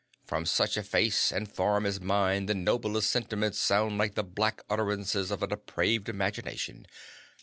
'From 0.25 0.47
such 0.47 0.77
a 0.77 0.81
face 0.83 1.31
and 1.31 1.47
form 1.47 1.85
as 1.85 2.01
mine, 2.01 2.47
the 2.47 2.55
noblest 2.55 3.07
sentiments 3.11 3.59
sound 3.59 3.99
like 3.99 4.15
the 4.15 4.23
black 4.23 4.63
utterances 4.67 5.29
of 5.29 5.43
a 5.43 5.47
depraved 5.47 6.09
imagination.' 6.09 6.87